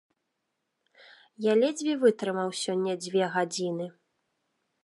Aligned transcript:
Я 1.47 1.53
ледзьве 1.59 1.93
вытрымаў 2.05 2.49
сёння 2.63 2.93
дзве 3.05 3.23
гадзіны. 3.37 3.85